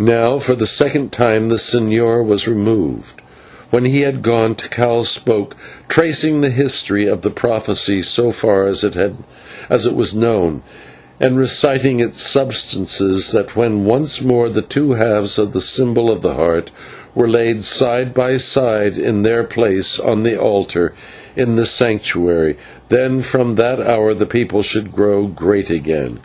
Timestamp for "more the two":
14.20-14.94